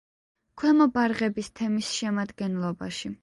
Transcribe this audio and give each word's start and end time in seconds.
ქვემო 0.61 0.87
ბარღების 0.95 1.51
თემის 1.61 1.91
შემადგენლობაში. 1.99 3.17